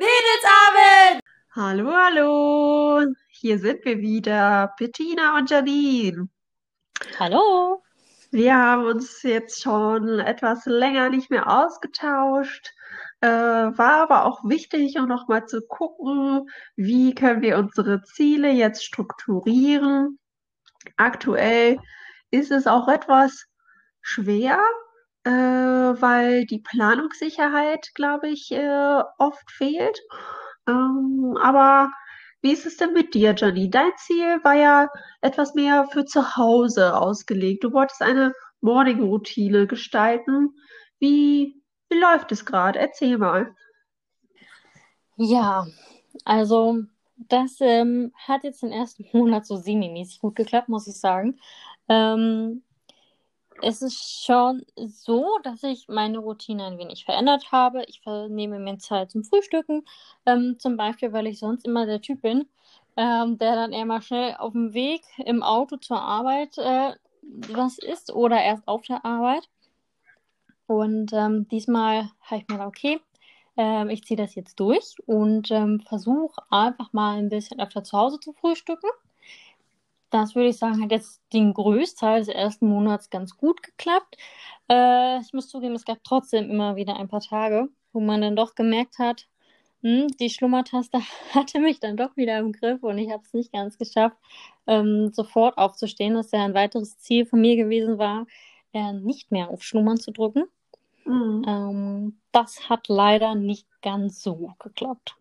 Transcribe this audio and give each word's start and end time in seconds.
Mädelsabend! 0.00 1.20
Hallo, 1.54 1.92
hallo! 1.92 3.12
Hier 3.28 3.58
sind 3.58 3.84
wir 3.84 3.98
wieder, 3.98 4.74
Bettina 4.78 5.36
und 5.36 5.50
Janine. 5.50 6.26
Hallo! 7.18 7.82
Wir 8.30 8.56
haben 8.56 8.86
uns 8.86 9.22
jetzt 9.22 9.60
schon 9.60 10.20
etwas 10.20 10.64
länger 10.64 11.10
nicht 11.10 11.28
mehr 11.30 11.46
ausgetauscht. 11.46 12.72
Äh, 13.20 13.28
war 13.28 14.00
aber 14.00 14.24
auch 14.24 14.42
wichtig, 14.42 14.96
um 14.98 15.06
nochmal 15.06 15.44
zu 15.44 15.60
gucken, 15.60 16.48
wie 16.76 17.14
können 17.14 17.42
wir 17.42 17.58
unsere 17.58 18.02
Ziele 18.02 18.50
jetzt 18.52 18.82
strukturieren. 18.82 20.18
Aktuell 20.96 21.78
ist 22.30 22.50
es 22.50 22.66
auch 22.66 22.88
etwas 22.88 23.44
schwer, 24.00 24.62
äh, 25.24 25.30
weil 25.30 26.46
die 26.46 26.60
Planungssicherheit, 26.60 27.90
glaube 27.94 28.28
ich, 28.28 28.50
äh, 28.52 29.02
oft 29.18 29.50
fehlt. 29.50 30.00
Ähm, 30.66 31.36
aber 31.40 31.90
wie 32.42 32.52
ist 32.52 32.66
es 32.66 32.76
denn 32.76 32.92
mit 32.92 33.14
dir, 33.14 33.34
Jenny? 33.36 33.68
Dein 33.70 33.90
Ziel 33.98 34.42
war 34.42 34.54
ja 34.54 34.88
etwas 35.20 35.54
mehr 35.54 35.86
für 35.92 36.04
zu 36.06 36.36
Hause 36.36 36.96
ausgelegt. 36.96 37.64
Du 37.64 37.72
wolltest 37.72 38.02
eine 38.02 38.32
Morning-Routine 38.62 39.66
gestalten. 39.66 40.54
Wie, 40.98 41.62
wie 41.90 41.98
läuft 41.98 42.32
es 42.32 42.46
gerade? 42.46 42.78
Erzähl 42.78 43.18
mal. 43.18 43.54
Ja, 45.16 45.66
also 46.24 46.84
das 47.16 47.58
ähm, 47.60 48.12
hat 48.26 48.44
jetzt 48.44 48.62
den 48.62 48.72
ersten 48.72 49.06
Monat 49.12 49.46
so 49.46 49.56
semi-mäßig 49.56 50.20
gut 50.20 50.36
geklappt, 50.36 50.68
muss 50.68 50.86
ich 50.86 50.98
sagen. 50.98 51.38
Ähm, 51.88 52.62
es 53.62 53.82
ist 53.82 54.24
schon 54.24 54.64
so, 54.76 55.38
dass 55.42 55.62
ich 55.62 55.88
meine 55.88 56.18
Routine 56.18 56.64
ein 56.64 56.78
wenig 56.78 57.04
verändert 57.04 57.52
habe. 57.52 57.84
Ich 57.86 58.02
nehme 58.28 58.58
mir 58.58 58.78
Zeit 58.78 59.10
zum 59.10 59.24
Frühstücken, 59.24 59.84
ähm, 60.26 60.56
zum 60.58 60.76
Beispiel, 60.76 61.12
weil 61.12 61.26
ich 61.26 61.38
sonst 61.38 61.66
immer 61.66 61.86
der 61.86 62.00
Typ 62.00 62.22
bin, 62.22 62.46
ähm, 62.96 63.38
der 63.38 63.54
dann 63.54 63.72
eher 63.72 63.84
mal 63.84 64.02
schnell 64.02 64.36
auf 64.38 64.52
dem 64.52 64.74
Weg 64.74 65.02
im 65.24 65.42
Auto 65.42 65.76
zur 65.76 66.00
Arbeit 66.00 66.58
äh, 66.58 66.94
was 67.22 67.78
isst 67.78 68.12
oder 68.12 68.42
erst 68.42 68.66
auf 68.66 68.82
der 68.82 69.04
Arbeit. 69.04 69.48
Und 70.66 71.12
ähm, 71.12 71.48
diesmal 71.48 72.10
habe 72.22 72.42
ich 72.42 72.48
mir 72.48 72.54
gedacht, 72.54 72.68
okay, 72.68 73.00
ähm, 73.56 73.90
ich 73.90 74.04
ziehe 74.04 74.16
das 74.16 74.34
jetzt 74.34 74.58
durch 74.60 74.96
und 75.06 75.50
ähm, 75.50 75.80
versuche 75.80 76.40
einfach 76.50 76.92
mal 76.92 77.18
ein 77.18 77.28
bisschen 77.28 77.60
öfter 77.60 77.82
zu 77.82 77.98
Hause 77.98 78.20
zu 78.20 78.32
frühstücken. 78.32 78.88
Das 80.10 80.34
würde 80.34 80.48
ich 80.48 80.58
sagen, 80.58 80.82
hat 80.82 80.90
jetzt 80.90 81.22
den 81.32 81.54
Größteil 81.54 82.20
des 82.20 82.28
ersten 82.28 82.68
Monats 82.68 83.10
ganz 83.10 83.36
gut 83.36 83.62
geklappt. 83.62 84.16
Äh, 84.68 85.20
ich 85.20 85.32
muss 85.32 85.48
zugeben, 85.48 85.74
es 85.74 85.84
gab 85.84 86.02
trotzdem 86.04 86.50
immer 86.50 86.76
wieder 86.76 86.96
ein 86.96 87.08
paar 87.08 87.20
Tage, 87.20 87.68
wo 87.92 88.00
man 88.00 88.20
dann 88.20 88.36
doch 88.36 88.54
gemerkt 88.54 88.98
hat, 88.98 89.28
hm, 89.82 90.08
die 90.18 90.30
Schlummertaste 90.30 91.00
hatte 91.34 91.60
mich 91.60 91.80
dann 91.80 91.96
doch 91.96 92.16
wieder 92.16 92.38
im 92.38 92.52
Griff 92.52 92.82
und 92.82 92.98
ich 92.98 93.10
habe 93.10 93.22
es 93.24 93.32
nicht 93.32 93.52
ganz 93.52 93.78
geschafft, 93.78 94.16
ähm, 94.66 95.12
sofort 95.12 95.56
aufzustehen, 95.58 96.16
was 96.16 96.32
ja 96.32 96.44
ein 96.44 96.54
weiteres 96.54 96.98
Ziel 96.98 97.24
von 97.26 97.40
mir 97.40 97.56
gewesen 97.56 97.98
war, 97.98 98.26
äh, 98.72 98.92
nicht 98.92 99.30
mehr 99.32 99.48
auf 99.48 99.62
Schlummern 99.62 99.98
zu 99.98 100.12
drücken. 100.12 100.44
Mhm. 101.04 101.44
Ähm, 101.46 102.20
das 102.32 102.68
hat 102.68 102.88
leider 102.88 103.34
nicht 103.34 103.66
ganz 103.82 104.22
so 104.22 104.36
gut 104.36 104.58
geklappt. 104.58 105.16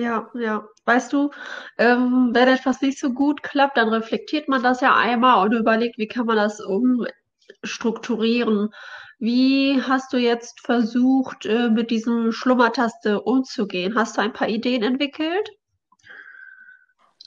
Ja, 0.00 0.28
ja. 0.34 0.66
Weißt 0.86 1.12
du, 1.12 1.30
ähm, 1.76 2.30
wenn 2.32 2.48
etwas 2.48 2.80
nicht 2.80 2.98
so 2.98 3.12
gut 3.12 3.42
klappt, 3.42 3.76
dann 3.76 3.90
reflektiert 3.90 4.48
man 4.48 4.62
das 4.62 4.80
ja 4.80 4.96
einmal 4.96 5.46
und 5.46 5.52
überlegt, 5.52 5.98
wie 5.98 6.08
kann 6.08 6.24
man 6.24 6.36
das 6.36 6.58
umstrukturieren. 6.58 8.70
Wie 9.18 9.82
hast 9.82 10.14
du 10.14 10.16
jetzt 10.16 10.60
versucht, 10.60 11.44
äh, 11.44 11.68
mit 11.68 11.90
diesem 11.90 12.32
Schlummertaste 12.32 13.20
umzugehen? 13.20 13.94
Hast 13.94 14.16
du 14.16 14.22
ein 14.22 14.32
paar 14.32 14.48
Ideen 14.48 14.82
entwickelt? 14.82 15.50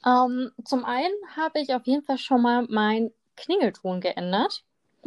Ähm, 0.04 0.50
zum 0.66 0.84
einen 0.84 1.14
habe 1.38 1.60
ich 1.60 1.76
auf 1.76 1.86
jeden 1.86 2.04
Fall 2.04 2.18
schon 2.18 2.42
mal 2.42 2.66
meinen 2.68 3.12
Klingelton 3.36 4.02
geändert. 4.02 4.64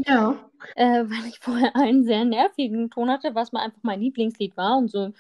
Ja. 0.07 0.37
Äh, 0.77 1.03
weil 1.05 1.27
ich 1.29 1.41
vorher 1.41 1.75
einen 1.75 2.05
sehr 2.05 2.25
nervigen 2.25 2.91
Ton 2.91 3.11
hatte, 3.11 3.35
was 3.35 3.51
mal 3.51 3.65
einfach 3.65 3.83
mein 3.83 4.01
Lieblingslied 4.01 4.57
war 4.57 4.79
und 4.79 4.89
so 4.89 5.13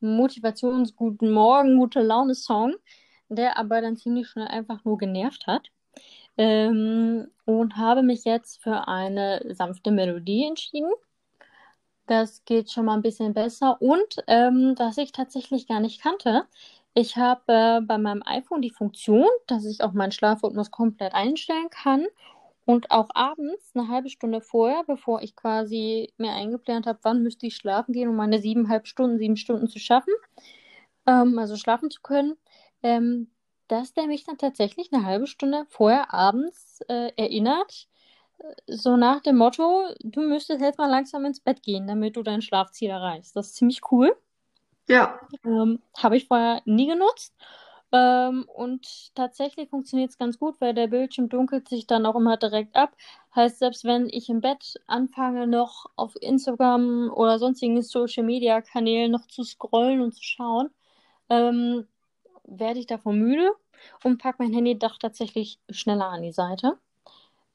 Motivations 0.00 0.94
Guten 0.96 1.30
Morgen, 1.30 1.78
gute 1.78 2.00
Laune 2.00 2.34
Song, 2.34 2.74
der 3.28 3.58
aber 3.58 3.80
dann 3.80 3.96
ziemlich 3.96 4.28
schnell 4.28 4.48
einfach 4.48 4.84
nur 4.84 4.98
genervt 4.98 5.46
hat. 5.46 5.70
Ähm, 6.36 7.28
und 7.44 7.76
habe 7.76 8.02
mich 8.02 8.24
jetzt 8.24 8.62
für 8.62 8.88
eine 8.88 9.42
sanfte 9.54 9.90
Melodie 9.90 10.46
entschieden. 10.46 10.90
Das 12.06 12.44
geht 12.44 12.70
schon 12.70 12.86
mal 12.86 12.94
ein 12.94 13.02
bisschen 13.02 13.34
besser. 13.34 13.80
Und 13.80 14.22
ähm, 14.26 14.74
was 14.78 14.98
ich 14.98 15.12
tatsächlich 15.12 15.68
gar 15.68 15.80
nicht 15.80 16.00
kannte, 16.02 16.44
ich 16.94 17.16
habe 17.16 17.42
äh, 17.46 17.80
bei 17.80 17.98
meinem 17.98 18.22
iPhone 18.26 18.62
die 18.62 18.70
Funktion, 18.70 19.28
dass 19.46 19.64
ich 19.64 19.82
auch 19.82 19.92
meinen 19.92 20.12
Schlafrhythmus 20.12 20.70
komplett 20.70 21.14
einstellen 21.14 21.70
kann 21.70 22.06
und 22.70 22.90
auch 22.90 23.08
abends, 23.14 23.72
eine 23.74 23.88
halbe 23.88 24.08
Stunde 24.08 24.40
vorher, 24.40 24.84
bevor 24.86 25.22
ich 25.22 25.36
quasi 25.36 26.12
mir 26.18 26.32
eingeplant 26.32 26.86
habe, 26.86 26.98
wann 27.02 27.22
müsste 27.22 27.46
ich 27.46 27.56
schlafen 27.56 27.92
gehen, 27.92 28.08
um 28.08 28.16
meine 28.16 28.40
siebeneinhalb 28.40 28.86
Stunden, 28.86 29.18
sieben 29.18 29.36
Stunden 29.36 29.68
zu 29.68 29.78
schaffen, 29.78 30.12
ähm, 31.06 31.38
also 31.38 31.56
schlafen 31.56 31.90
zu 31.90 32.00
können, 32.02 32.36
ähm, 32.82 33.30
dass 33.68 33.92
der 33.92 34.06
mich 34.06 34.24
dann 34.24 34.38
tatsächlich 34.38 34.92
eine 34.92 35.04
halbe 35.04 35.26
Stunde 35.26 35.66
vorher 35.68 36.12
abends 36.14 36.80
äh, 36.88 37.12
erinnert, 37.16 37.88
äh, 38.38 38.54
so 38.66 38.96
nach 38.96 39.20
dem 39.20 39.36
Motto, 39.36 39.84
du 40.00 40.20
müsstest 40.20 40.60
jetzt 40.60 40.78
mal 40.78 40.90
langsam 40.90 41.24
ins 41.24 41.40
Bett 41.40 41.62
gehen, 41.62 41.86
damit 41.86 42.16
du 42.16 42.22
dein 42.22 42.42
Schlafziel 42.42 42.90
erreichst. 42.90 43.36
Das 43.36 43.48
ist 43.48 43.56
ziemlich 43.56 43.80
cool. 43.90 44.16
Ja. 44.88 45.20
Ähm, 45.44 45.80
Habe 45.98 46.16
ich 46.16 46.26
vorher 46.26 46.62
nie 46.64 46.86
genutzt. 46.86 47.34
Ähm, 47.92 48.44
und 48.54 49.14
tatsächlich 49.16 49.68
funktioniert 49.68 50.10
es 50.10 50.18
ganz 50.18 50.38
gut, 50.38 50.60
weil 50.60 50.74
der 50.74 50.86
Bildschirm 50.86 51.28
dunkelt 51.28 51.68
sich 51.68 51.86
dann 51.86 52.06
auch 52.06 52.14
immer 52.16 52.36
direkt 52.36 52.76
ab. 52.76 52.96
Heißt, 53.34 53.58
selbst 53.58 53.84
wenn 53.84 54.08
ich 54.08 54.28
im 54.28 54.40
Bett 54.40 54.74
anfange, 54.86 55.46
noch 55.46 55.86
auf 55.96 56.14
Instagram 56.20 57.10
oder 57.14 57.38
sonstigen 57.38 57.82
Social 57.82 58.24
Media 58.24 58.60
Kanälen 58.60 59.10
noch 59.10 59.26
zu 59.26 59.42
scrollen 59.44 60.00
und 60.00 60.14
zu 60.14 60.22
schauen, 60.22 60.70
ähm, 61.30 61.86
werde 62.44 62.80
ich 62.80 62.86
davon 62.86 63.18
müde 63.18 63.50
und 64.04 64.18
packe 64.18 64.42
mein 64.42 64.52
Handy 64.54 64.78
doch 64.78 64.98
tatsächlich 64.98 65.58
schneller 65.70 66.06
an 66.08 66.22
die 66.22 66.32
Seite. 66.32 66.78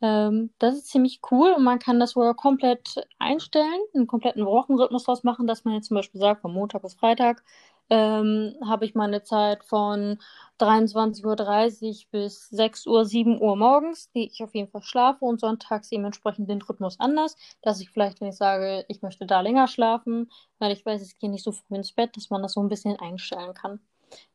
Ähm, 0.02 0.52
das 0.60 0.76
ist 0.76 0.88
ziemlich 0.90 1.22
cool 1.32 1.54
und 1.54 1.64
man 1.64 1.80
kann 1.80 2.00
das 2.00 2.12
sogar 2.12 2.36
komplett 2.36 3.08
einstellen, 3.20 3.82
einen 3.94 4.08
kompletten 4.08 4.46
Wochenrhythmus 4.46 5.06
draus 5.06 5.24
machen, 5.24 5.48
dass 5.48 5.66
man 5.66 5.76
jetzt 5.76 5.88
zum 5.88 5.96
Beispiel 5.96 6.20
sagt, 6.22 6.42
von 6.42 6.54
Montag 6.54 6.82
bis 6.82 6.96
Freitag 6.96 7.44
ähm, 7.90 8.56
habe 8.66 8.86
ich 8.86 8.96
meine 8.96 9.24
Zeit 9.24 9.64
von 9.64 10.18
23.30 10.60 11.26
Uhr 11.26 12.12
bis 12.12 12.50
6 12.50 12.88
Uhr, 12.88 13.06
7 13.06 13.42
Uhr 13.42 13.56
morgens, 13.56 14.12
die 14.12 14.28
ich 14.28 14.44
auf 14.44 14.56
jeden 14.56 14.70
Fall 14.70 14.84
schlafe 14.84 15.26
und 15.26 15.40
sonntags 15.40 15.90
dementsprechend 15.90 16.50
den 16.50 16.62
Rhythmus 16.62 17.00
anders, 17.00 17.38
dass 17.62 17.82
ich 17.82 17.92
vielleicht, 17.92 18.22
wenn 18.22 18.30
ich 18.30 18.38
sage, 18.38 18.86
ich 18.88 19.02
möchte 19.02 19.26
da 19.26 19.42
länger 19.42 19.68
schlafen, 19.68 20.32
weil 20.60 20.72
ich 20.72 20.86
weiß, 20.86 21.02
ich 21.02 21.20
gehe 21.20 21.30
nicht 21.30 21.44
so 21.44 21.52
früh 21.52 21.76
ins 21.76 21.92
Bett, 21.92 22.16
dass 22.16 22.30
man 22.30 22.42
das 22.42 22.54
so 22.54 22.62
ein 22.62 22.70
bisschen 22.70 23.00
einstellen 23.00 23.54
kann. 23.54 23.80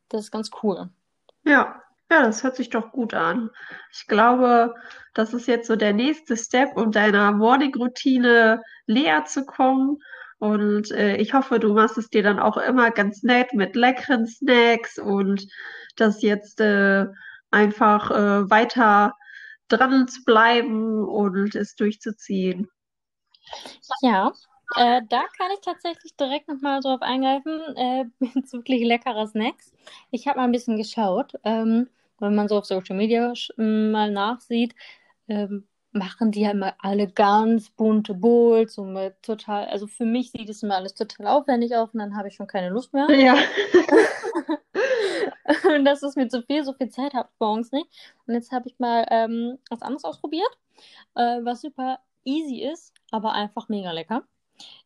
Das 0.09 0.23
ist 0.23 0.31
ganz 0.31 0.51
cool. 0.63 0.91
Ja, 1.45 1.83
ja, 2.11 2.25
das 2.25 2.43
hört 2.43 2.57
sich 2.57 2.71
doch 2.71 2.91
gut 2.91 3.15
an. 3.15 3.51
Ich 3.93 4.07
glaube, 4.09 4.75
das 5.15 5.33
ist 5.33 5.47
jetzt 5.47 5.69
so 5.69 5.77
der 5.77 5.93
nächste 5.93 6.37
Step, 6.37 6.77
um 6.77 6.91
deiner 6.91 7.31
Morning-Routine 7.31 8.63
näher 8.87 9.25
zu 9.27 9.47
kommen. 9.47 10.03
Und 10.41 10.91
äh, 10.91 11.17
ich 11.17 11.35
hoffe, 11.35 11.61
du 11.61 11.75
machst 11.75 11.99
es 11.99 12.09
dir 12.09 12.23
dann 12.23 12.41
auch 12.41 12.57
immer 12.57 12.91
ganz 12.91 13.23
nett 13.23 13.53
mit 13.53 13.77
leckeren 13.77 14.27
Snacks 14.27 14.99
und 14.99 15.47
das 15.97 16.23
jetzt 16.23 16.61
äh, 16.61 17.07
einfach 17.51 18.11
äh, 18.11 18.51
weiter 18.51 19.15
dran 19.69 20.09
zu 20.09 20.25
bleiben 20.25 21.05
und 21.07 21.55
es 21.55 21.75
durchzuziehen. 21.75 22.69
Ja, 24.01 24.33
äh, 24.77 25.03
da 25.11 25.25
kann 25.37 25.51
ich 25.53 25.61
tatsächlich 25.61 26.17
direkt 26.17 26.49
nochmal 26.49 26.81
drauf 26.81 27.03
eingreifen 27.03 27.61
äh, 27.77 28.05
bezüglich 28.35 28.83
leckerer 28.83 29.27
Snacks. 29.27 29.73
Ich 30.11 30.27
habe 30.27 30.39
mal 30.39 30.45
ein 30.45 30.53
bisschen 30.53 30.79
geschaut, 30.79 31.35
ähm, 31.45 31.89
wenn 32.19 32.35
man 32.35 32.49
so 32.49 32.57
auf 32.57 32.65
Social 32.65 32.97
Media 32.97 33.35
mal 33.59 34.11
nachsieht, 34.11 34.75
ähm, 35.29 35.67
machen 35.93 36.31
die 36.31 36.43
ja 36.43 36.53
immer 36.53 36.75
alle 36.79 37.09
ganz 37.09 37.71
bunte 37.71 38.15
Bowls 38.15 38.79
und 38.79 38.93
mit 38.93 39.21
total, 39.23 39.67
also 39.67 39.87
für 39.87 40.05
mich 40.05 40.31
sieht 40.31 40.49
es 40.49 40.63
immer 40.63 40.77
alles 40.77 40.95
total 40.95 41.27
aufwendig 41.27 41.77
auf 41.77 41.93
und 41.93 42.01
dann 42.01 42.17
habe 42.17 42.29
ich 42.29 42.35
schon 42.35 42.47
keine 42.47 42.69
Lust 42.69 42.93
mehr. 42.93 43.11
Ja. 43.11 43.35
und 45.75 45.85
das 45.85 46.03
ist 46.03 46.17
mir 46.17 46.29
zu 46.29 46.43
viel, 46.43 46.65
so 46.65 46.73
viel 46.73 46.91
Zeit 46.91 47.15
habe 47.15 47.29
ich 47.33 47.41
morgens 47.41 47.73
nicht. 47.73 47.87
Und 48.27 48.35
jetzt 48.35 48.53
habe 48.53 48.69
ich 48.69 48.79
mal 48.79 49.07
ähm, 49.11 49.59
was 49.69 49.83
anderes 49.83 50.05
ausprobiert, 50.05 50.51
äh, 51.17 51.41
was 51.43 51.63
super 51.63 51.99
easy 52.25 52.63
ist, 52.63 52.95
aber 53.11 53.33
einfach 53.33 53.69
mega 53.69 53.91
lecker. 53.91 54.23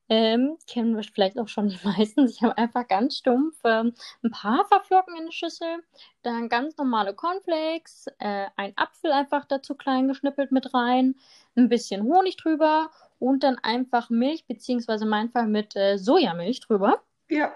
Ähm, 0.08 0.58
kennen 0.66 0.96
wir 0.96 1.02
vielleicht 1.02 1.38
auch 1.38 1.48
schon 1.48 1.68
die 1.68 1.78
meisten. 1.84 2.28
Ich 2.28 2.42
habe 2.42 2.58
einfach 2.58 2.86
ganz 2.86 3.16
stumpf 3.16 3.56
ähm, 3.64 3.94
ein 4.22 4.30
paar 4.30 4.58
Haferflocken 4.58 5.14
in 5.16 5.22
eine 5.22 5.32
Schüssel, 5.32 5.82
dann 6.22 6.48
ganz 6.48 6.76
normale 6.76 7.14
Cornflakes, 7.14 8.08
äh, 8.18 8.46
ein 8.56 8.72
Apfel 8.76 9.12
einfach 9.12 9.46
dazu 9.46 9.74
klein 9.74 10.08
geschnippelt 10.08 10.52
mit 10.52 10.74
rein, 10.74 11.14
ein 11.56 11.68
bisschen 11.68 12.02
Honig 12.02 12.36
drüber 12.36 12.90
und 13.18 13.42
dann 13.42 13.58
einfach 13.58 14.10
Milch, 14.10 14.46
beziehungsweise 14.46 15.04
in 15.04 15.10
meinem 15.10 15.30
Fall 15.30 15.46
mit 15.46 15.74
äh, 15.76 15.96
Sojamilch 15.96 16.60
drüber. 16.60 17.02
Ja. 17.30 17.52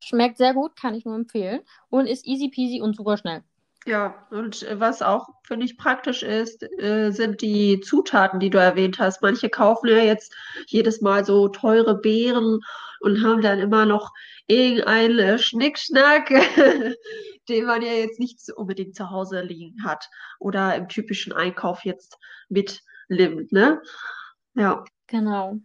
Schmeckt 0.00 0.38
sehr 0.38 0.54
gut, 0.54 0.74
kann 0.74 0.94
ich 0.94 1.04
nur 1.04 1.14
empfehlen. 1.14 1.60
Und 1.88 2.06
ist 2.06 2.26
easy 2.26 2.48
peasy 2.48 2.80
und 2.80 2.96
super 2.96 3.16
schnell. 3.16 3.44
Ja, 3.84 4.26
und 4.30 4.64
was 4.74 5.02
auch, 5.02 5.26
finde 5.42 5.66
ich, 5.66 5.76
praktisch 5.76 6.22
ist, 6.22 6.62
äh, 6.80 7.10
sind 7.10 7.42
die 7.42 7.80
Zutaten, 7.80 8.38
die 8.38 8.50
du 8.50 8.58
erwähnt 8.58 9.00
hast. 9.00 9.22
Manche 9.22 9.48
kaufen 9.50 9.88
ja 9.88 9.98
jetzt 9.98 10.32
jedes 10.68 11.00
Mal 11.00 11.24
so 11.24 11.48
teure 11.48 11.98
Beeren 12.00 12.60
und 13.00 13.24
haben 13.24 13.42
dann 13.42 13.58
immer 13.58 13.84
noch 13.84 14.12
irgendeinen 14.46 15.18
äh, 15.18 15.38
Schnickschnack, 15.38 16.28
den 17.48 17.64
man 17.64 17.82
ja 17.82 17.92
jetzt 17.92 18.20
nicht 18.20 18.38
unbedingt 18.54 18.94
zu 18.94 19.10
Hause 19.10 19.40
liegen 19.42 19.84
hat 19.84 20.08
oder 20.38 20.76
im 20.76 20.88
typischen 20.88 21.32
Einkauf 21.32 21.84
jetzt 21.84 22.18
mitnimmt, 22.48 23.50
ne? 23.50 23.82
Ja. 24.54 24.84
Genau. 25.08 25.58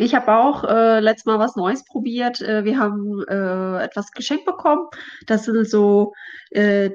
Ich 0.00 0.14
habe 0.14 0.34
auch 0.34 0.64
äh, 0.64 1.00
letztes 1.00 1.26
Mal 1.26 1.38
was 1.38 1.56
Neues 1.56 1.84
probiert. 1.84 2.40
Äh, 2.40 2.64
wir 2.64 2.78
haben 2.78 3.22
äh, 3.28 3.84
etwas 3.84 4.12
geschenkt 4.12 4.46
bekommen. 4.46 4.88
Das 5.26 5.44
sind 5.44 5.68
so 5.68 6.14
äh, 6.52 6.90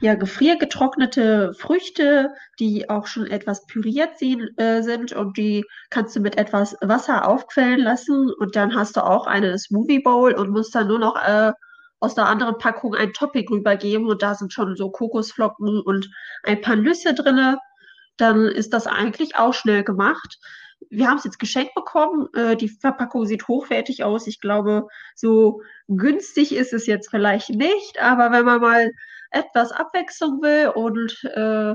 ja, 0.00 0.16
gefriergetrocknete 0.16 1.54
Früchte, 1.54 2.34
die 2.58 2.90
auch 2.90 3.06
schon 3.06 3.28
etwas 3.28 3.64
püriert 3.66 4.18
sind, 4.18 4.58
äh, 4.58 4.82
sind 4.82 5.12
und 5.12 5.36
die 5.36 5.64
kannst 5.90 6.16
du 6.16 6.20
mit 6.20 6.36
etwas 6.36 6.76
Wasser 6.80 7.28
aufquellen 7.28 7.78
lassen 7.78 8.32
und 8.36 8.56
dann 8.56 8.74
hast 8.74 8.96
du 8.96 9.04
auch 9.04 9.28
eine 9.28 9.56
Smoothie 9.56 10.00
Bowl 10.00 10.32
und 10.32 10.50
musst 10.50 10.74
dann 10.74 10.88
nur 10.88 10.98
noch 10.98 11.14
äh, 11.22 11.52
aus 12.00 12.16
der 12.16 12.26
anderen 12.26 12.58
Packung 12.58 12.96
ein 12.96 13.12
Topping 13.12 13.46
rübergeben 13.48 14.08
und 14.08 14.20
da 14.20 14.34
sind 14.34 14.52
schon 14.52 14.74
so 14.74 14.90
Kokosflocken 14.90 15.80
und 15.80 16.10
ein 16.42 16.60
paar 16.60 16.74
Nüsse 16.74 17.14
drinne. 17.14 17.58
Dann 18.16 18.46
ist 18.46 18.72
das 18.72 18.88
eigentlich 18.88 19.36
auch 19.36 19.54
schnell 19.54 19.84
gemacht 19.84 20.40
wir 20.90 21.08
haben 21.08 21.18
es 21.18 21.24
jetzt 21.24 21.38
geschenkt 21.38 21.74
bekommen. 21.74 22.28
Äh, 22.34 22.56
die 22.56 22.68
Verpackung 22.68 23.26
sieht 23.26 23.48
hochwertig 23.48 24.04
aus. 24.04 24.26
Ich 24.26 24.40
glaube, 24.40 24.86
so 25.14 25.62
günstig 25.88 26.54
ist 26.54 26.72
es 26.72 26.86
jetzt 26.86 27.10
vielleicht 27.10 27.50
nicht, 27.50 28.00
aber 28.00 28.32
wenn 28.32 28.44
man 28.44 28.60
mal 28.60 28.90
etwas 29.30 29.72
Abwechslung 29.72 30.42
will 30.42 30.68
und 30.74 31.24
äh, 31.24 31.74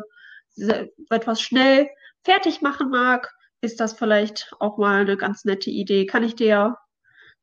etwas 1.10 1.42
schnell 1.42 1.90
fertig 2.24 2.62
machen 2.62 2.90
mag, 2.90 3.34
ist 3.62 3.80
das 3.80 3.94
vielleicht 3.94 4.52
auch 4.60 4.78
mal 4.78 5.02
eine 5.02 5.18
ganz 5.18 5.46
nette 5.46 5.70
Idee. 5.70 6.06
Kann 6.06 6.24
ich 6.24 6.36
dir 6.36 6.78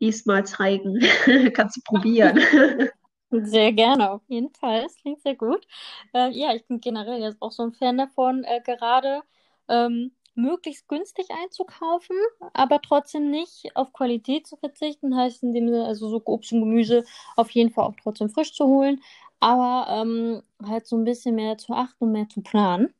nächstes 0.00 0.26
Mal 0.26 0.44
zeigen. 0.44 1.00
Kannst 1.54 1.76
du 1.76 1.80
probieren. 1.84 2.38
Sehr 3.30 3.72
gerne, 3.72 4.12
auf 4.12 4.22
jeden 4.28 4.54
Fall. 4.54 4.82
Das 4.82 4.94
klingt 4.94 5.20
sehr 5.22 5.34
gut. 5.34 5.66
Äh, 6.12 6.30
ja, 6.30 6.54
ich 6.54 6.68
bin 6.68 6.80
generell 6.80 7.20
jetzt 7.20 7.42
auch 7.42 7.50
so 7.50 7.64
ein 7.64 7.72
Fan 7.72 7.98
davon, 7.98 8.44
äh, 8.44 8.60
gerade 8.64 9.22
ähm, 9.68 10.13
möglichst 10.34 10.88
günstig 10.88 11.26
einzukaufen, 11.30 12.16
aber 12.52 12.80
trotzdem 12.80 13.30
nicht 13.30 13.74
auf 13.74 13.92
Qualität 13.92 14.46
zu 14.46 14.56
verzichten. 14.56 15.16
Heißt 15.16 15.42
in 15.42 15.52
dem 15.52 15.68
Sinne, 15.68 15.86
also 15.86 16.08
so 16.08 16.22
Obst 16.24 16.52
und 16.52 16.60
Gemüse 16.60 17.04
auf 17.36 17.50
jeden 17.50 17.70
Fall 17.70 17.84
auch 17.86 17.94
trotzdem 18.02 18.30
frisch 18.30 18.52
zu 18.52 18.66
holen, 18.66 19.00
aber 19.40 19.86
ähm, 19.90 20.42
halt 20.66 20.86
so 20.86 20.96
ein 20.96 21.04
bisschen 21.04 21.34
mehr 21.34 21.58
zu 21.58 21.72
achten 21.74 22.04
und 22.04 22.12
mehr 22.12 22.28
zu 22.28 22.42
planen. 22.42 22.92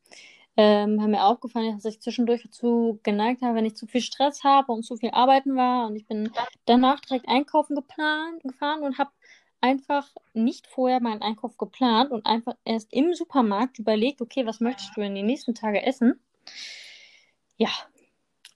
Ähm, 0.56 1.02
haben 1.02 1.10
mir 1.10 1.24
aufgefallen, 1.24 1.74
dass 1.74 1.84
ich 1.84 2.00
zwischendurch 2.00 2.44
dazu 2.44 3.00
geneigt 3.02 3.42
habe, 3.42 3.56
wenn 3.56 3.64
ich 3.64 3.74
zu 3.74 3.86
viel 3.88 4.02
Stress 4.02 4.44
habe 4.44 4.70
und 4.72 4.84
zu 4.84 4.96
viel 4.96 5.10
arbeiten 5.10 5.56
war 5.56 5.88
und 5.88 5.96
ich 5.96 6.06
bin 6.06 6.30
danach 6.64 7.00
direkt 7.00 7.28
einkaufen 7.28 7.74
geplant, 7.74 8.40
gefahren 8.44 8.82
und 8.82 8.98
habe 8.98 9.10
einfach 9.60 10.06
nicht 10.34 10.66
vorher 10.66 11.00
meinen 11.00 11.22
Einkauf 11.22 11.56
geplant 11.56 12.10
und 12.12 12.26
einfach 12.26 12.54
erst 12.64 12.92
im 12.92 13.14
Supermarkt 13.14 13.78
überlegt, 13.78 14.20
okay, 14.20 14.46
was 14.46 14.60
möchtest 14.60 14.94
du 14.94 15.00
in 15.00 15.14
den 15.14 15.24
nächsten 15.24 15.54
Tagen 15.54 15.76
essen? 15.76 16.20
Ja, 17.56 17.70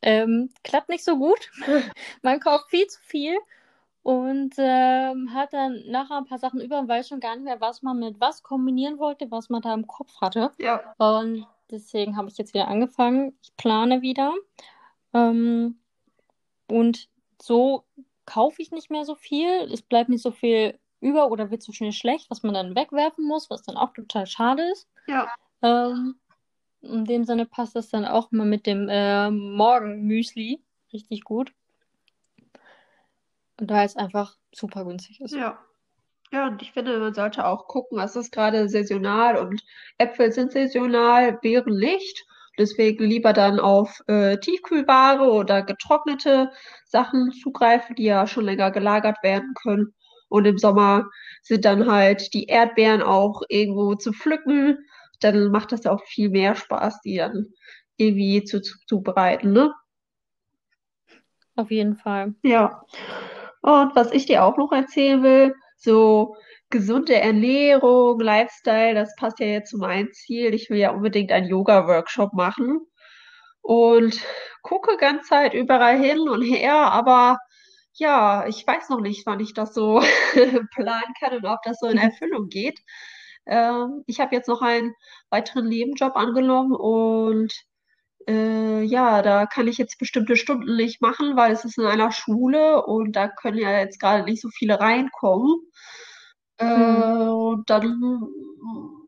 ähm, 0.02 0.50
klappt 0.62 0.88
nicht 0.88 1.04
so 1.04 1.16
gut. 1.16 1.50
Man 2.22 2.40
kauft 2.40 2.70
viel 2.70 2.86
zu 2.86 3.00
viel 3.02 3.36
und 4.02 4.54
ähm, 4.58 5.34
hat 5.34 5.52
dann 5.52 5.82
nachher 5.86 6.18
ein 6.18 6.24
paar 6.24 6.38
Sachen 6.38 6.60
über 6.60 6.78
und 6.78 6.88
weiß 6.88 7.08
schon 7.08 7.20
gar 7.20 7.34
nicht 7.34 7.44
mehr, 7.44 7.60
was 7.60 7.82
man 7.82 7.98
mit 7.98 8.20
was 8.20 8.42
kombinieren 8.42 8.98
wollte, 8.98 9.30
was 9.30 9.50
man 9.50 9.60
da 9.60 9.74
im 9.74 9.86
Kopf 9.86 10.20
hatte. 10.20 10.50
Ja. 10.58 10.94
Und 10.96 11.46
deswegen 11.70 12.16
habe 12.16 12.28
ich 12.28 12.38
jetzt 12.38 12.54
wieder 12.54 12.68
angefangen. 12.68 13.36
Ich 13.42 13.54
plane 13.56 14.00
wieder. 14.00 14.32
Ähm, 15.12 15.78
und 16.70 17.08
so 17.42 17.84
kaufe 18.24 18.62
ich 18.62 18.70
nicht 18.70 18.90
mehr 18.90 19.04
so 19.04 19.14
viel. 19.14 19.70
Es 19.70 19.82
bleibt 19.82 20.08
nicht 20.08 20.22
so 20.22 20.30
viel 20.30 20.78
über 21.00 21.30
oder 21.30 21.50
wird 21.50 21.62
so 21.62 21.72
schnell 21.72 21.92
schlecht, 21.92 22.30
was 22.30 22.42
man 22.42 22.54
dann 22.54 22.74
wegwerfen 22.74 23.24
muss, 23.26 23.50
was 23.50 23.62
dann 23.62 23.76
auch 23.76 23.92
total 23.92 24.26
schade 24.26 24.62
ist. 24.72 24.88
Ja. 25.06 25.28
Ähm, 25.62 26.18
in 26.82 27.04
dem 27.04 27.24
Sinne 27.24 27.46
passt 27.46 27.76
das 27.76 27.88
dann 27.88 28.04
auch 28.04 28.30
mal 28.30 28.46
mit 28.46 28.66
dem 28.66 28.88
äh, 28.88 29.30
Morgenmüsli 29.30 30.62
richtig 30.92 31.22
gut. 31.24 31.52
Und 33.60 33.70
da 33.70 33.82
es 33.82 33.96
einfach 33.96 34.36
super 34.54 34.84
günstig 34.84 35.20
ist. 35.20 35.34
Ja. 35.34 35.58
Ja, 36.30 36.46
und 36.46 36.60
ich 36.60 36.72
finde, 36.72 36.98
man 36.98 37.14
sollte 37.14 37.46
auch 37.46 37.68
gucken, 37.68 37.96
was 37.96 38.14
ist 38.14 38.32
gerade 38.32 38.68
saisonal 38.68 39.38
und 39.38 39.62
Äpfel 39.96 40.30
sind 40.30 40.52
saisonal, 40.52 41.38
Beeren 41.40 41.78
nicht. 41.78 42.26
Deswegen 42.58 43.04
lieber 43.04 43.32
dann 43.32 43.58
auf 43.58 44.02
äh, 44.08 44.36
Tiefkühlware 44.36 45.30
oder 45.32 45.62
getrocknete 45.62 46.50
Sachen 46.84 47.32
zugreifen, 47.32 47.94
die 47.94 48.04
ja 48.04 48.26
schon 48.26 48.44
länger 48.44 48.70
gelagert 48.70 49.16
werden 49.22 49.54
können. 49.62 49.94
Und 50.28 50.44
im 50.44 50.58
Sommer 50.58 51.08
sind 51.42 51.64
dann 51.64 51.90
halt 51.90 52.34
die 52.34 52.44
Erdbeeren 52.44 53.00
auch 53.00 53.40
irgendwo 53.48 53.94
zu 53.94 54.12
pflücken 54.12 54.78
dann 55.20 55.50
macht 55.50 55.72
das 55.72 55.84
ja 55.84 55.92
auch 55.92 56.02
viel 56.04 56.30
mehr 56.30 56.54
Spaß, 56.54 57.00
die 57.02 57.16
dann 57.16 57.48
irgendwie 57.96 58.44
zu, 58.44 58.62
zu, 58.62 58.78
zubereiten, 58.86 59.52
ne? 59.52 59.74
Auf 61.56 61.70
jeden 61.70 61.96
Fall. 61.96 62.34
Ja. 62.42 62.82
Und 63.62 63.96
was 63.96 64.12
ich 64.12 64.26
dir 64.26 64.44
auch 64.44 64.56
noch 64.56 64.70
erzählen 64.72 65.22
will, 65.22 65.54
so 65.76 66.36
gesunde 66.70 67.16
Ernährung, 67.16 68.20
Lifestyle, 68.20 68.94
das 68.94 69.14
passt 69.16 69.40
ja 69.40 69.46
jetzt 69.46 69.70
zu 69.70 69.78
meinem 69.78 70.12
Ziel. 70.12 70.54
Ich 70.54 70.70
will 70.70 70.78
ja 70.78 70.90
unbedingt 70.90 71.32
einen 71.32 71.48
Yoga-Workshop 71.48 72.32
machen 72.32 72.80
und 73.60 74.20
gucke 74.62 74.96
ganz 74.98 75.28
Zeit 75.28 75.54
überall 75.54 75.98
hin 75.98 76.28
und 76.28 76.42
her, 76.42 76.74
aber 76.74 77.38
ja, 77.94 78.46
ich 78.46 78.66
weiß 78.66 78.90
noch 78.90 79.00
nicht, 79.00 79.26
wann 79.26 79.40
ich 79.40 79.54
das 79.54 79.74
so 79.74 80.00
planen 80.74 81.14
kann 81.18 81.36
und 81.36 81.46
ob 81.46 81.60
das 81.64 81.78
so 81.80 81.88
in 81.88 81.98
Erfüllung 81.98 82.48
geht. 82.48 82.78
Ähm, 83.48 84.04
ich 84.06 84.20
habe 84.20 84.34
jetzt 84.34 84.48
noch 84.48 84.62
einen 84.62 84.94
weiteren 85.30 85.68
Nebenjob 85.68 86.16
angenommen 86.16 86.72
und 86.72 87.52
äh, 88.28 88.82
ja, 88.82 89.22
da 89.22 89.46
kann 89.46 89.68
ich 89.68 89.78
jetzt 89.78 89.98
bestimmte 89.98 90.36
Stunden 90.36 90.76
nicht 90.76 91.00
machen, 91.00 91.36
weil 91.36 91.52
es 91.52 91.64
ist 91.64 91.78
in 91.78 91.86
einer 91.86 92.12
Schule 92.12 92.84
und 92.84 93.12
da 93.16 93.28
können 93.28 93.58
ja 93.58 93.78
jetzt 93.78 93.98
gerade 93.98 94.24
nicht 94.24 94.42
so 94.42 94.50
viele 94.50 94.78
reinkommen. 94.78 95.62
Äh, 96.58 96.64
mhm. 96.64 97.28
Und 97.30 97.70
dann 97.70 98.28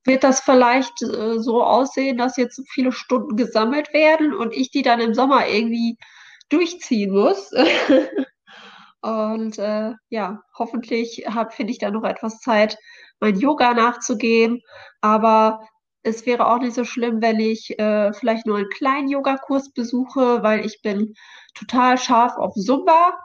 wird 0.04 0.24
das 0.24 0.40
vielleicht 0.40 1.02
äh, 1.02 1.38
so 1.38 1.62
aussehen, 1.62 2.16
dass 2.16 2.38
jetzt 2.38 2.56
so 2.56 2.62
viele 2.66 2.92
Stunden 2.92 3.36
gesammelt 3.36 3.92
werden 3.92 4.32
und 4.34 4.54
ich 4.54 4.70
die 4.70 4.82
dann 4.82 5.00
im 5.00 5.14
Sommer 5.14 5.46
irgendwie 5.46 5.98
durchziehen 6.48 7.12
muss. 7.12 7.50
und 9.02 9.58
äh, 9.58 9.92
ja, 10.08 10.42
hoffentlich 10.58 11.24
finde 11.50 11.72
ich 11.72 11.78
da 11.78 11.90
noch 11.90 12.04
etwas 12.04 12.40
Zeit, 12.40 12.76
mein 13.20 13.38
Yoga 13.38 13.74
nachzugehen. 13.74 14.60
Aber 15.00 15.60
es 16.02 16.26
wäre 16.26 16.46
auch 16.46 16.58
nicht 16.58 16.74
so 16.74 16.84
schlimm, 16.84 17.20
wenn 17.22 17.40
ich 17.40 17.78
äh, 17.78 18.12
vielleicht 18.12 18.46
nur 18.46 18.58
einen 18.58 18.68
kleinen 18.68 19.08
Yogakurs 19.08 19.72
besuche, 19.72 20.42
weil 20.42 20.64
ich 20.64 20.82
bin 20.82 21.14
total 21.54 21.98
scharf 21.98 22.36
auf 22.36 22.54
Zumba. 22.54 23.18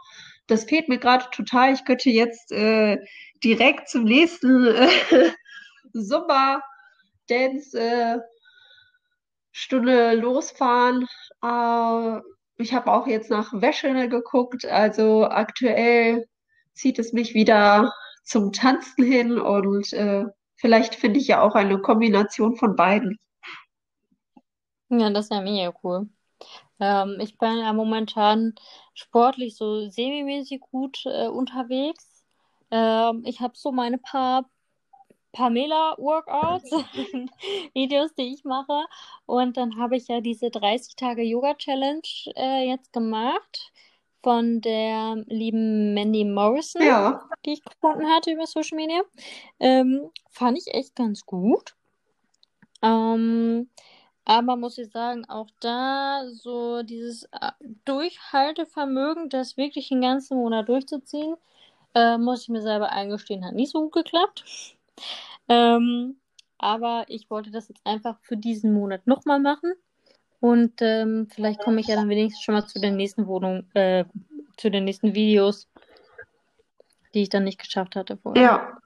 Das 0.48 0.66
fehlt 0.66 0.90
mir 0.90 1.00
gerade 1.00 1.26
total. 1.32 1.74
Ich 1.74 1.86
könnte 1.86 2.10
jetzt 2.10 2.52
äh, 2.52 2.98
direkt 3.44 3.90
zum 3.90 4.04
nächsten 4.04 4.68
äh, 4.68 5.32
Zumba 5.94 6.62
Dance 7.28 7.80
äh, 7.80 8.20
losfahren. 10.16 11.08
Ich 12.58 12.74
habe 12.74 12.92
auch 12.92 13.08
jetzt 13.08 13.30
nach 13.30 13.52
Wäsche 13.54 14.08
geguckt. 14.08 14.66
Also 14.66 15.26
aktuell 15.26 16.28
zieht 16.74 17.00
es 17.00 17.14
mich 17.14 17.34
wieder 17.34 17.94
zum 18.24 18.52
Tanzen 18.52 19.04
hin 19.04 19.40
und 19.40 19.94
äh, 19.94 20.26
vielleicht 20.56 20.96
finde 20.96 21.20
ich 21.20 21.28
ja 21.28 21.42
auch 21.42 21.56
eine 21.56 21.80
Kombination 21.80 22.56
von 22.56 22.76
beiden. 22.76 23.18
Ja, 24.90 25.10
das 25.10 25.30
wäre 25.30 25.42
mega 25.42 25.74
cool. 25.84 26.10
Ähm, 26.80 27.18
ich 27.22 27.38
bin 27.38 27.58
ja 27.60 27.74
momentan 27.74 28.54
sportlich 28.94 29.56
so 29.58 29.90
semi-mäßig 29.90 30.62
gut 30.62 31.04
äh, 31.06 31.28
unterwegs. 31.28 32.24
Ähm, 32.72 33.24
ich 33.26 33.42
habe 33.42 33.54
so 33.58 33.72
meine 33.72 33.98
paar 33.98 34.50
Pamela-Workouts, 35.36 36.72
Videos, 37.74 38.14
die 38.16 38.34
ich 38.34 38.46
mache. 38.46 38.86
Und 39.26 39.58
dann 39.58 39.78
habe 39.78 39.98
ich 39.98 40.08
ja 40.08 40.22
diese 40.22 40.50
30 40.50 40.96
Tage 40.96 41.24
Yoga-Challenge 41.24 42.02
äh, 42.36 42.70
jetzt 42.70 42.94
gemacht 42.94 43.72
von 44.24 44.62
der 44.62 45.24
lieben 45.28 45.94
Mandy 45.94 46.24
Morrison, 46.26 46.82
ja. 46.82 47.22
die 47.46 47.54
ich 47.54 47.64
gefunden 47.64 48.08
hatte 48.08 48.32
über 48.32 48.48
Social 48.48 48.78
Media. 48.78 49.02
Ähm, 49.60 50.10
fand 50.32 50.58
ich 50.58 50.74
echt 50.74 50.96
ganz 50.96 51.26
gut. 51.26 51.76
Ähm, 52.82 53.70
aber 54.26 54.56
muss 54.56 54.78
ich 54.78 54.90
sagen, 54.92 55.26
auch 55.30 55.50
da 55.60 56.24
so 56.34 56.82
dieses 56.84 57.26
äh, 57.26 57.52
Durchhaltevermögen, 57.86 59.30
das 59.30 59.58
wirklich 59.58 59.90
den 59.90 60.02
ganzen 60.02 60.38
Monat 60.38 60.70
durchzuziehen, 60.70 61.36
Äh, 61.96 62.18
muss 62.20 62.44
ich 62.44 62.50
mir 62.50 62.62
selber 62.62 62.92
eingestehen, 62.92 63.46
hat 63.46 63.56
nicht 63.56 63.72
so 63.72 63.82
gut 63.84 63.94
geklappt. 63.94 64.44
Ähm, 65.48 66.18
aber 66.58 67.06
ich 67.08 67.30
wollte 67.30 67.52
das 67.52 67.68
jetzt 67.68 67.86
einfach 67.86 68.18
für 68.22 68.38
diesen 68.38 68.74
Monat 68.74 69.08
nochmal 69.08 69.40
machen. 69.40 69.74
Und 70.40 70.82
ähm, 70.82 71.28
vielleicht 71.34 71.62
komme 71.62 71.80
ich 71.80 71.88
ja 71.88 71.96
dann 71.96 72.10
wenigstens 72.10 72.44
schon 72.44 72.56
mal 72.56 72.68
zu 72.68 72.80
den 72.80 72.96
nächsten 72.98 73.28
Wohnungen, 73.28 73.70
äh, 73.74 74.06
zu 74.58 74.70
den 74.70 74.86
nächsten 74.86 75.16
Videos, 75.16 75.68
die 77.14 77.24
ich 77.24 77.30
dann 77.30 77.44
nicht 77.44 77.60
geschafft 77.60 77.96
hatte 77.96 78.18
vorher. 78.18 78.44
Ja. 78.44 78.78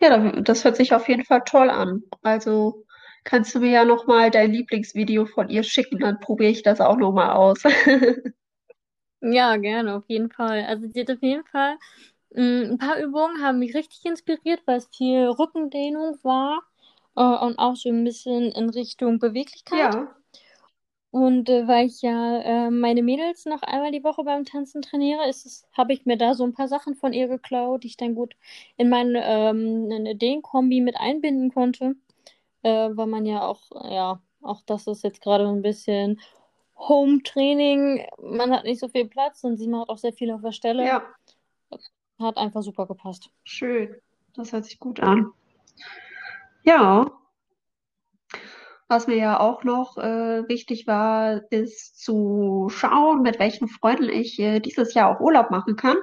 Ja, 0.00 0.40
das 0.40 0.64
hört 0.64 0.76
sich 0.76 0.94
auf 0.94 1.08
jeden 1.08 1.24
Fall 1.24 1.42
toll 1.44 1.70
an. 1.70 2.02
Also 2.22 2.84
kannst 3.24 3.54
du 3.54 3.60
mir 3.60 3.70
ja 3.70 3.84
nochmal 3.84 4.30
dein 4.30 4.52
Lieblingsvideo 4.52 5.26
von 5.26 5.48
ihr 5.48 5.62
schicken, 5.62 5.98
dann 5.98 6.20
probiere 6.20 6.50
ich 6.50 6.62
das 6.62 6.80
auch 6.80 6.96
nochmal 6.96 7.30
aus. 7.30 7.62
Ja, 9.22 9.56
gerne, 9.56 9.96
auf 9.96 10.04
jeden 10.08 10.30
Fall. 10.30 10.64
Also 10.64 10.88
sie 10.88 11.00
hat 11.00 11.10
auf 11.10 11.22
jeden 11.22 11.44
Fall 11.44 11.76
ein 12.34 12.78
paar 12.78 12.98
Übungen 13.00 13.42
haben 13.42 13.58
mich 13.58 13.74
richtig 13.74 14.04
inspiriert, 14.04 14.62
weil 14.66 14.78
es 14.78 14.88
viel 14.88 15.26
Rückendehnung 15.26 16.18
war 16.22 16.60
äh, 17.16 17.22
und 17.44 17.58
auch 17.58 17.76
so 17.76 17.88
ein 17.88 18.04
bisschen 18.04 18.52
in 18.52 18.70
Richtung 18.70 19.18
Beweglichkeit. 19.18 19.94
Ja, 19.94 20.16
Und 21.10 21.48
äh, 21.48 21.66
weil 21.66 21.86
ich 21.86 22.02
ja 22.02 22.38
äh, 22.66 22.70
meine 22.70 23.02
Mädels 23.02 23.44
noch 23.44 23.62
einmal 23.62 23.90
die 23.90 24.04
Woche 24.04 24.22
beim 24.22 24.44
Tanzen 24.44 24.80
trainiere, 24.82 25.22
habe 25.76 25.92
ich 25.92 26.06
mir 26.06 26.16
da 26.16 26.34
so 26.34 26.44
ein 26.44 26.52
paar 26.54 26.68
Sachen 26.68 26.94
von 26.94 27.12
ihr 27.12 27.26
geklaut, 27.26 27.82
die 27.82 27.88
ich 27.88 27.96
dann 27.96 28.14
gut 28.14 28.36
in 28.76 28.88
meine 28.88 29.24
ähm, 29.24 29.90
Ideenkombi 30.06 30.80
mit 30.80 30.96
einbinden 30.96 31.52
konnte, 31.52 31.96
äh, 32.62 32.90
weil 32.92 33.06
man 33.06 33.26
ja 33.26 33.42
auch, 33.42 33.62
ja, 33.90 34.20
auch 34.42 34.62
das 34.66 34.86
ist 34.86 35.04
jetzt 35.04 35.22
gerade 35.22 35.48
ein 35.48 35.62
bisschen 35.62 36.20
Home-Training, 36.78 38.06
man 38.22 38.52
hat 38.52 38.64
nicht 38.64 38.80
so 38.80 38.88
viel 38.88 39.06
Platz 39.08 39.44
und 39.44 39.56
sie 39.58 39.68
macht 39.68 39.90
auch 39.90 39.98
sehr 39.98 40.12
viel 40.12 40.30
auf 40.32 40.42
der 40.42 40.52
Stelle. 40.52 40.84
ja, 40.86 41.02
Hat 42.20 42.36
einfach 42.36 42.62
super 42.62 42.86
gepasst. 42.86 43.30
schön. 43.44 43.96
Das 44.34 44.52
hört 44.52 44.64
sich 44.64 44.78
gut 44.78 45.00
an. 45.00 45.32
Ja, 46.62 47.10
was 48.90 49.06
mir 49.06 49.16
ja 49.16 49.38
auch 49.38 49.62
noch 49.62 49.98
äh, 49.98 50.48
wichtig 50.48 50.88
war, 50.88 51.42
ist 51.52 52.02
zu 52.02 52.68
schauen, 52.70 53.22
mit 53.22 53.38
welchen 53.38 53.68
Freunden 53.68 54.08
ich 54.08 54.36
äh, 54.40 54.58
dieses 54.58 54.94
Jahr 54.94 55.14
auch 55.14 55.20
Urlaub 55.20 55.52
machen 55.52 55.76
kann. 55.76 55.96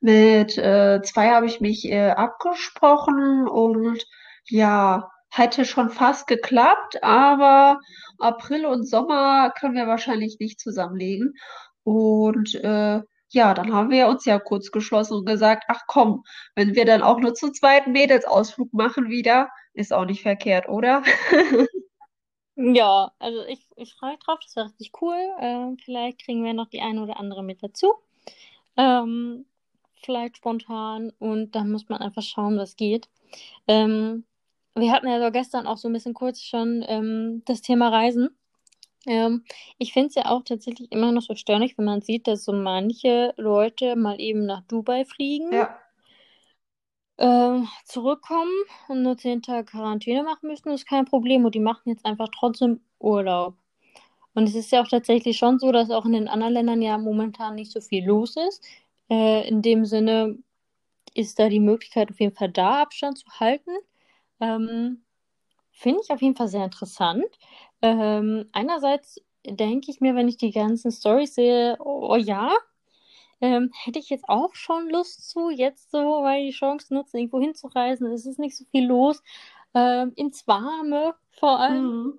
Mit 0.00 0.56
äh, 0.56 1.02
zwei 1.02 1.30
habe 1.30 1.46
ich 1.46 1.60
mich 1.60 1.90
äh, 1.90 2.10
abgesprochen 2.10 3.48
und 3.48 4.06
ja, 4.44 5.10
hätte 5.30 5.64
schon 5.64 5.90
fast 5.90 6.28
geklappt, 6.28 7.02
aber 7.02 7.80
April 8.20 8.66
und 8.66 8.88
Sommer 8.88 9.52
können 9.58 9.74
wir 9.74 9.88
wahrscheinlich 9.88 10.38
nicht 10.38 10.60
zusammenlegen. 10.60 11.34
Und 11.82 12.54
äh, 12.54 13.00
ja, 13.30 13.54
dann 13.54 13.72
haben 13.72 13.90
wir 13.90 14.08
uns 14.08 14.24
ja 14.24 14.38
kurz 14.38 14.70
geschlossen 14.70 15.14
und 15.18 15.26
gesagt, 15.26 15.64
ach 15.68 15.82
komm, 15.86 16.24
wenn 16.54 16.74
wir 16.74 16.84
dann 16.84 17.02
auch 17.02 17.18
nur 17.20 17.34
zu 17.34 17.50
zweiten 17.52 17.92
Mädelsausflug 17.92 18.72
machen 18.72 19.08
wieder, 19.08 19.48
ist 19.74 19.92
auch 19.92 20.04
nicht 20.06 20.22
verkehrt, 20.22 20.68
oder? 20.68 21.02
Ja, 22.60 23.12
also 23.20 23.44
ich, 23.44 23.68
ich 23.76 23.94
freue 23.94 24.12
mich 24.12 24.20
drauf, 24.20 24.40
das 24.42 24.56
wäre 24.56 24.66
richtig 24.66 24.90
cool. 25.00 25.16
Ähm, 25.38 25.76
vielleicht 25.84 26.18
kriegen 26.24 26.42
wir 26.44 26.54
noch 26.54 26.68
die 26.68 26.80
eine 26.80 27.02
oder 27.02 27.16
andere 27.18 27.44
mit 27.44 27.62
dazu. 27.62 27.94
Ähm, 28.76 29.46
vielleicht 30.04 30.38
spontan 30.38 31.12
und 31.18 31.54
dann 31.54 31.70
muss 31.70 31.88
man 31.88 32.00
einfach 32.02 32.22
schauen, 32.22 32.58
was 32.58 32.76
geht. 32.76 33.08
Ähm, 33.68 34.24
wir 34.74 34.92
hatten 34.92 35.08
ja 35.08 35.20
so 35.24 35.30
gestern 35.32 35.66
auch 35.66 35.76
so 35.78 35.88
ein 35.88 35.92
bisschen 35.92 36.14
kurz 36.14 36.40
schon 36.42 36.84
ähm, 36.88 37.42
das 37.46 37.62
Thema 37.62 37.90
Reisen. 37.90 38.30
Ähm, 39.08 39.44
ich 39.78 39.92
finde 39.92 40.08
es 40.10 40.14
ja 40.16 40.26
auch 40.26 40.44
tatsächlich 40.44 40.92
immer 40.92 41.12
noch 41.12 41.22
so 41.22 41.34
störlich, 41.34 41.76
wenn 41.78 41.86
man 41.86 42.02
sieht, 42.02 42.28
dass 42.28 42.44
so 42.44 42.52
manche 42.52 43.34
Leute 43.36 43.96
mal 43.96 44.20
eben 44.20 44.46
nach 44.46 44.62
Dubai 44.68 45.04
fliegen, 45.04 45.50
Ja, 45.50 45.78
äh, 47.16 47.60
zurückkommen 47.84 48.52
und 48.88 49.02
nur 49.02 49.16
zehn 49.16 49.42
Tage 49.42 49.64
Quarantäne 49.66 50.22
machen 50.22 50.48
müssen, 50.48 50.70
ist 50.70 50.86
kein 50.86 51.04
Problem. 51.04 51.44
Und 51.44 51.54
die 51.54 51.60
machen 51.60 51.82
jetzt 51.90 52.04
einfach 52.06 52.28
trotzdem 52.38 52.80
Urlaub. 52.98 53.56
Und 54.34 54.48
es 54.48 54.54
ist 54.54 54.72
ja 54.72 54.82
auch 54.82 54.88
tatsächlich 54.88 55.38
schon 55.38 55.58
so, 55.60 55.72
dass 55.72 55.90
auch 55.90 56.06
in 56.06 56.12
den 56.12 56.28
anderen 56.28 56.54
Ländern 56.54 56.82
ja 56.82 56.98
momentan 56.98 57.56
nicht 57.56 57.72
so 57.72 57.80
viel 57.80 58.06
los 58.06 58.36
ist. 58.36 58.64
Äh, 59.10 59.48
in 59.48 59.62
dem 59.62 59.84
Sinne 59.86 60.38
ist 61.14 61.38
da 61.38 61.48
die 61.48 61.60
Möglichkeit 61.60 62.10
auf 62.10 62.20
jeden 62.20 62.36
Fall 62.36 62.50
da, 62.50 62.82
Abstand 62.82 63.18
zu 63.18 63.26
halten. 63.40 63.70
Ähm, 64.40 65.02
finde 65.72 66.00
ich 66.04 66.10
auf 66.10 66.22
jeden 66.22 66.36
Fall 66.36 66.48
sehr 66.48 66.64
interessant. 66.64 67.24
Ähm, 67.82 68.48
einerseits 68.52 69.20
denke 69.46 69.90
ich 69.90 70.00
mir, 70.00 70.14
wenn 70.14 70.28
ich 70.28 70.36
die 70.36 70.50
ganzen 70.50 70.90
Storys 70.90 71.34
sehe, 71.34 71.76
oh, 71.80 72.08
oh 72.12 72.16
ja, 72.16 72.52
ähm, 73.40 73.70
hätte 73.84 73.98
ich 73.98 74.10
jetzt 74.10 74.28
auch 74.28 74.54
schon 74.54 74.90
Lust 74.90 75.30
zu, 75.30 75.50
jetzt 75.50 75.90
so, 75.90 75.98
weil 76.22 76.44
die 76.46 76.52
Chance 76.52 76.92
nutzen, 76.92 77.18
irgendwo 77.18 77.40
hinzureisen. 77.40 78.10
Es 78.12 78.26
ist 78.26 78.38
nicht 78.38 78.56
so 78.56 78.64
viel 78.70 78.86
los. 78.86 79.22
Ähm, 79.74 80.12
ins 80.16 80.46
Warme 80.48 81.14
vor 81.30 81.60
allem. 81.60 81.84
mhm. 81.84 82.18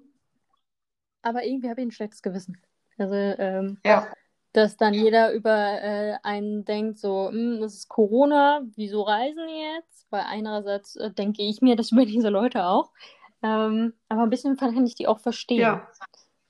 Aber 1.22 1.44
irgendwie 1.44 1.70
habe 1.70 1.82
ich 1.82 1.88
ein 1.88 1.92
schlechtes 1.92 2.22
Gewissen. 2.22 2.58
Also, 2.98 3.16
ähm, 3.16 3.78
Ja, 3.84 4.08
dass 4.54 4.78
dann 4.78 4.94
jeder 4.94 5.34
über 5.34 5.82
äh, 5.82 6.18
einen 6.24 6.66
denkt, 6.66 7.00
so, 7.00 7.30
hm, 7.30 7.62
es 7.64 7.76
ist 7.76 7.90
Corona, 7.90 8.62
wieso 8.76 9.04
reisen 9.04 9.48
die 9.48 9.62
jetzt? 9.78 10.08
Weil 10.12 10.24
einerseits 10.28 10.96
äh, 10.96 11.12
denke 11.12 11.44
ich 11.44 11.62
mir 11.62 11.76
das 11.76 11.92
über 11.94 12.06
diese 12.06 12.30
Leute 12.30 12.66
auch. 12.66 12.92
Ähm, 13.42 13.94
aber 14.10 14.24
ein 14.24 14.30
bisschen 14.30 14.58
kann 14.58 14.86
ich 14.86 14.96
die 14.96 15.08
auch 15.08 15.20
verstehen. 15.20 15.60
ja. 15.60 15.88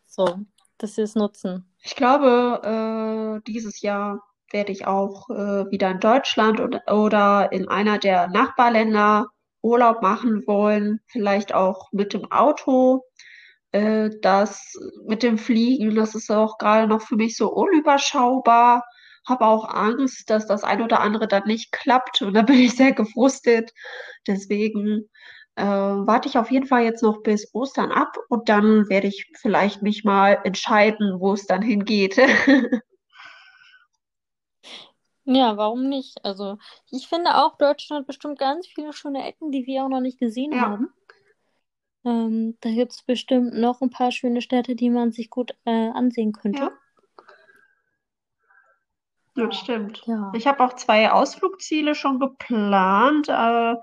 So, 0.05 0.39
dass 0.77 0.96
sie 0.96 1.03
es 1.03 1.15
nutzen. 1.15 1.72
Ich 1.81 1.96
glaube, 1.96 3.39
äh, 3.41 3.51
dieses 3.51 3.81
Jahr 3.81 4.24
werde 4.51 4.72
ich 4.72 4.88
auch 4.88 5.29
äh, 5.29 5.69
wieder 5.72 5.91
in 5.91 6.00
Deutschland 6.00 6.60
oder, 6.60 6.81
oder 6.88 7.51
in 7.51 7.67
einer 7.67 8.00
der 8.00 8.27
Nachbarländer 8.27 9.27
Urlaub 9.62 10.01
machen 10.01 10.43
wollen, 10.48 11.01
vielleicht 11.08 11.53
auch 11.53 11.91
mit 11.91 12.13
dem 12.13 12.31
Auto. 12.31 13.03
Äh, 13.72 14.10
das 14.22 14.74
mit 15.05 15.22
dem 15.22 15.38
Fliegen, 15.38 15.96
das 15.96 16.15
ist 16.15 16.31
auch 16.31 16.58
gerade 16.58 16.88
noch 16.88 17.01
für 17.01 17.15
mich 17.15 17.38
so 17.38 17.51
unüberschaubar. 17.53 18.84
Habe 19.27 19.46
auch 19.46 19.69
Angst, 19.69 20.29
dass 20.29 20.48
das 20.48 20.63
ein 20.63 20.81
oder 20.81 21.01
andere 21.01 21.27
dann 21.27 21.46
nicht 21.46 21.72
klappt 21.72 22.22
und 22.22 22.34
da 22.34 22.41
bin 22.41 22.58
ich 22.60 22.75
sehr 22.75 22.93
gefrustet. 22.93 23.72
Deswegen 24.27 25.10
äh, 25.60 26.08
warte 26.08 26.30
ich 26.30 26.38
auf 26.38 26.51
jeden 26.51 26.66
Fall 26.68 26.84
jetzt 26.84 27.04
noch 27.04 27.22
bis 27.24 27.54
Ostern 27.54 27.92
ab 27.92 28.18
und 28.30 28.50
dann 28.50 28.89
werde 28.89 29.08
ich 29.08 29.32
vielleicht 29.39 29.82
mich 29.82 30.04
mal 30.04 30.39
entscheiden, 30.44 31.20
wo 31.20 31.34
es 31.34 31.46
dann 31.48 31.62
hingeht. 31.62 32.18
Ja, 35.25 35.58
warum 35.58 35.88
nicht? 35.89 36.25
Also, 36.25 36.58
ich 36.92 37.08
finde 37.08 37.36
auch, 37.38 37.58
Deutschland 37.58 38.01
hat 38.01 38.08
bestimmt 38.08 38.39
ganz 38.39 38.68
viele 38.68 38.94
schöne 38.94 39.24
Ecken, 39.25 39.51
die 39.51 39.66
wir 39.68 39.84
auch 39.86 39.89
noch 39.89 40.01
nicht 40.01 40.20
gesehen 40.20 40.54
Ja, 40.54 40.62
haben. 40.62 40.92
Ähm, 42.06 42.58
da 42.62 42.72
gibt 42.72 42.94
es 42.94 43.04
bestimmt 43.04 43.54
noch 43.54 43.82
ein 43.82 43.89
paar 43.92 44.12
schöne 44.12 44.42
Städte, 44.42 44.75
die 44.75 44.89
man 44.89 45.12
sich 45.12 45.30
gut 45.30 45.56
äh, 45.66 45.89
ansehen 45.92 46.32
könnte. 46.34 46.72
ja, 49.36 49.48
das 49.48 49.58
stimmt. 49.58 50.04
Ja. 50.06 50.32
Ich 50.36 50.48
habe 50.48 50.63
auch 50.63 50.74
zwei 50.75 51.12
Ausflugsziele 51.12 51.96
schon 51.96 52.20
geplant. 52.20 53.30
Äh, 53.30 53.75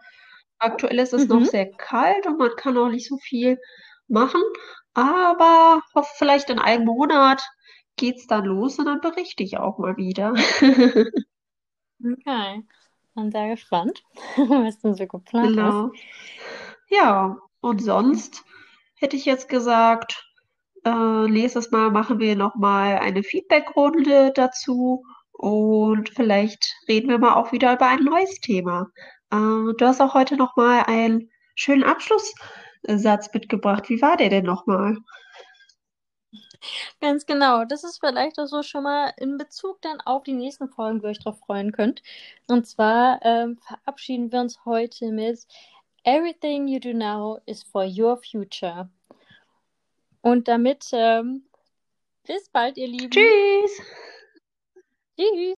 aktuell 0.59 0.99
ist 0.99 1.13
es 1.15 1.29
noch 1.29 1.41
Mhm. 1.41 1.45
sehr 1.45 1.67
kalt 1.73 2.27
und 2.27 2.39
man 2.39 2.51
kann 2.57 2.77
auch 2.79 2.89
nicht 2.89 3.09
so 3.09 3.19
viel 3.19 3.59
machen, 4.09 4.43
aber 4.95 5.83
vielleicht 6.17 6.51
in 6.51 6.59
einem 6.59 6.85
Monat 6.87 7.43
geht's 7.97 8.27
dann 8.27 8.45
los 8.45 8.79
und 8.79 8.87
dann 8.87 9.01
berichte 9.01 9.43
ich 9.43 9.59
auch 9.59 9.79
mal 9.79 9.97
wieder. 9.97 10.35
Okay. 12.03 12.63
Bin 13.15 13.31
sehr 13.31 13.49
gespannt, 13.51 14.03
was 14.37 14.79
du 14.81 14.95
so 14.95 15.07
geplant. 15.07 15.57
Genau. 15.57 15.91
Ja, 16.89 17.37
und 17.61 17.83
sonst 17.83 18.45
hätte 18.97 19.17
ich 19.17 19.25
jetzt 19.25 19.49
gesagt, 19.49 20.25
äh, 20.85 21.29
nächstes 21.29 21.71
Mal 21.71 21.91
machen 21.91 22.19
wir 22.21 22.37
nochmal 22.37 22.99
eine 22.99 23.23
Feedbackrunde 23.23 24.33
dazu 24.35 25.05
und 25.33 26.11
vielleicht 26.11 26.75
reden 26.89 27.09
wir 27.11 27.19
mal 27.19 27.35
auch 27.35 27.53
wieder 27.53 27.75
über 27.75 27.89
ein 27.89 28.05
neues 28.05 28.41
Thema. 28.41 28.89
Äh, 29.31 29.75
du 29.77 29.81
hast 29.81 30.01
auch 30.01 30.15
heute 30.15 30.37
nochmal 30.37 30.85
einen 30.87 31.31
schönen 31.55 31.85
Abschlusssatz 31.85 33.33
mitgebracht. 33.33 33.89
Wie 33.89 34.01
war 34.03 34.17
der 34.17 34.31
denn 34.31 34.45
nochmal? 34.45 34.97
Ganz 37.01 37.27
genau. 37.27 37.65
Das 37.65 37.85
ist 37.85 37.99
vielleicht 37.99 38.39
auch 38.39 38.47
so 38.47 38.63
schon 38.63 38.85
mal 38.85 39.13
in 39.19 39.37
Bezug 39.37 39.81
dann 39.83 40.01
auf 40.01 40.23
die 40.23 40.33
nächsten 40.33 40.69
Folgen, 40.69 41.03
wo 41.03 41.07
ihr 41.07 41.11
euch 41.11 41.19
drauf 41.19 41.39
freuen 41.47 41.73
könnt. 41.73 42.03
Und 42.47 42.67
zwar 42.67 43.21
ähm, 43.23 43.59
verabschieden 43.59 44.33
wir 44.33 44.41
uns 44.41 44.65
heute 44.65 45.13
mit 45.13 45.47
Everything 46.05 46.69
you 46.69 46.79
do 46.79 46.93
now 46.93 47.41
is 47.47 47.63
for 47.63 47.85
your 47.85 48.21
future. 48.23 48.89
Und 50.23 50.49
damit 50.49 50.89
ähm, 50.93 51.45
bis 52.25 52.49
bald, 52.49 52.77
ihr 52.77 52.89
Lieben. 52.89 53.11
Tschüss! 53.11 53.81
Tschüss. 55.17 55.55